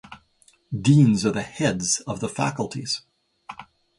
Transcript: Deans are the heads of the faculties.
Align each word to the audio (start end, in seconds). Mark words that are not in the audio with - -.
Deans 0.75 1.27
are 1.27 1.31
the 1.31 1.43
heads 1.43 1.99
of 2.07 2.21
the 2.21 2.27
faculties. 2.27 3.01